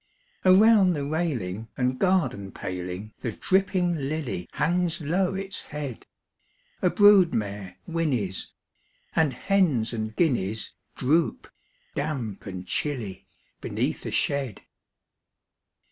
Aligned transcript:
Around 0.43 0.93
the 0.93 1.05
railing 1.05 1.67
and 1.77 1.99
garden 1.99 2.51
paling 2.51 3.13
The 3.19 3.33
dripping 3.33 3.93
lily 4.09 4.49
hangs 4.53 4.99
low 4.99 5.35
its 5.35 5.61
head: 5.67 6.07
A 6.81 6.89
brood 6.89 7.35
mare 7.35 7.77
whinnies; 7.87 8.47
and 9.15 9.31
hens 9.31 9.93
and 9.93 10.15
guineas 10.15 10.73
Droop, 10.95 11.47
damp 11.93 12.47
and 12.47 12.65
chilly, 12.65 13.27
beneath 13.61 14.01
the 14.01 14.09
shed. 14.09 14.63